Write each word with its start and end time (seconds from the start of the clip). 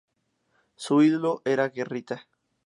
Su 0.75 1.03
ídolo 1.03 1.43
era 1.45 1.69
Guerrita. 1.69 2.25